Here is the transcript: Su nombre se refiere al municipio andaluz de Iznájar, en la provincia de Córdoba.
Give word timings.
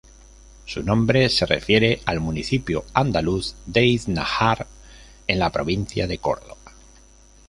Su 0.65 0.81
nombre 0.81 1.29
se 1.29 1.45
refiere 1.45 2.01
al 2.07 2.19
municipio 2.21 2.85
andaluz 2.91 3.53
de 3.67 3.85
Iznájar, 3.85 4.65
en 5.27 5.37
la 5.37 5.51
provincia 5.51 6.07
de 6.07 6.17
Córdoba. 6.17 6.71